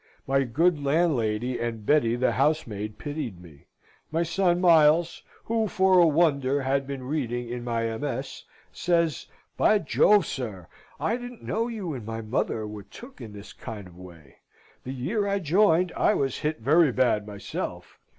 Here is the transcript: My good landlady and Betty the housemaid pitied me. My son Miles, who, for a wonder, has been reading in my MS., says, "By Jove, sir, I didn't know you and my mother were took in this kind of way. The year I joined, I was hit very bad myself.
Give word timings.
My 0.25 0.45
good 0.45 0.83
landlady 0.83 1.59
and 1.59 1.85
Betty 1.85 2.15
the 2.15 2.31
housemaid 2.31 2.97
pitied 2.97 3.39
me. 3.39 3.67
My 4.09 4.23
son 4.23 4.59
Miles, 4.59 5.21
who, 5.43 5.67
for 5.67 5.99
a 5.99 6.07
wonder, 6.07 6.63
has 6.63 6.81
been 6.81 7.03
reading 7.03 7.47
in 7.49 7.63
my 7.63 7.95
MS., 7.95 8.45
says, 8.71 9.27
"By 9.57 9.77
Jove, 9.77 10.25
sir, 10.25 10.67
I 10.99 11.17
didn't 11.17 11.43
know 11.43 11.67
you 11.67 11.93
and 11.93 12.03
my 12.03 12.21
mother 12.21 12.65
were 12.65 12.81
took 12.81 13.21
in 13.21 13.33
this 13.33 13.53
kind 13.53 13.85
of 13.87 13.95
way. 13.95 14.37
The 14.85 14.91
year 14.91 15.27
I 15.27 15.37
joined, 15.37 15.91
I 15.95 16.15
was 16.15 16.39
hit 16.39 16.61
very 16.61 16.91
bad 16.91 17.27
myself. 17.27 17.99